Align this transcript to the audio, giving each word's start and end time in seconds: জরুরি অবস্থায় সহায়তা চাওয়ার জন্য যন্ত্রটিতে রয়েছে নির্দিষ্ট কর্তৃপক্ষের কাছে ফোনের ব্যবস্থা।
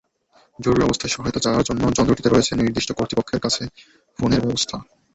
জরুরি 0.59 0.81
অবস্থায় 0.83 1.13
সহায়তা 1.13 1.43
চাওয়ার 1.43 1.67
জন্য 1.69 1.83
যন্ত্রটিতে 1.97 2.29
রয়েছে 2.29 2.51
নির্দিষ্ট 2.59 2.89
কর্তৃপক্ষের 2.97 3.43
কাছে 3.45 3.63
ফোনের 4.19 4.41
ব্যবস্থা। 4.43 4.77